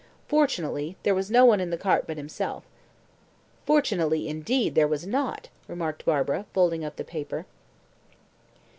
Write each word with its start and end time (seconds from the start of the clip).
Fortunately, 0.27 0.97
there 1.03 1.13
was 1.13 1.29
no 1.29 1.45
one 1.45 1.59
in 1.59 1.69
the 1.69 1.77
cart 1.77 2.05
but 2.07 2.17
himself." 2.17 2.63
"Fortunately, 3.67 4.27
indeed, 4.27 4.73
there 4.73 4.87
was 4.87 5.05
not," 5.05 5.49
remarked 5.67 6.05
Barbara, 6.05 6.47
folding 6.55 6.83
up 6.83 6.95
the 6.95 7.03
paper. 7.03 7.45